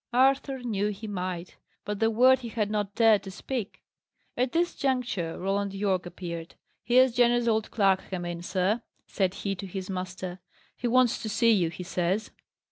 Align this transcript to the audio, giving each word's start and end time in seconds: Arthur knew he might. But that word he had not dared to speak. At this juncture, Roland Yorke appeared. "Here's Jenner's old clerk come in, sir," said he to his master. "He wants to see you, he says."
Arthur 0.13 0.63
knew 0.63 0.87
he 0.87 1.05
might. 1.05 1.57
But 1.85 1.99
that 1.99 2.09
word 2.09 2.39
he 2.39 2.47
had 2.49 2.71
not 2.71 2.95
dared 2.95 3.21
to 3.21 3.29
speak. 3.29 3.83
At 4.35 4.51
this 4.51 4.75
juncture, 4.75 5.37
Roland 5.37 5.75
Yorke 5.75 6.07
appeared. 6.07 6.55
"Here's 6.83 7.13
Jenner's 7.13 7.47
old 7.47 7.69
clerk 7.69 8.05
come 8.09 8.25
in, 8.25 8.41
sir," 8.41 8.81
said 9.05 9.35
he 9.45 9.53
to 9.53 9.67
his 9.67 9.91
master. 9.91 10.39
"He 10.75 10.87
wants 10.87 11.21
to 11.21 11.29
see 11.29 11.51
you, 11.51 11.69
he 11.69 11.83
says." 11.83 12.31